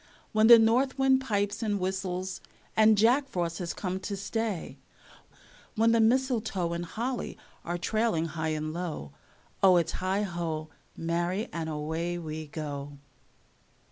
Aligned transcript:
When 0.31 0.47
the 0.47 0.57
north 0.57 0.97
wind 0.97 1.21
pipes 1.21 1.61
and 1.61 1.79
whistles, 1.79 2.41
and 2.75 2.97
Jack 2.97 3.29
Frost 3.29 3.59
has 3.59 3.71
come 3.71 3.99
to 3.99 4.17
stay, 4.17 4.79
When 5.75 5.91
the 5.91 5.99
mistletoe 5.99 6.73
and 6.73 6.85
holly 6.85 7.37
are 7.63 7.77
trailing 7.77 8.25
high 8.25 8.47
and 8.57 8.73
low, 8.73 9.11
O, 9.61 9.77
its 9.77 9.91
heigho, 9.91 10.69
marry, 10.97 11.49
and 11.53 11.69
away 11.69 12.17
we 12.17 12.47
go. 12.47 12.93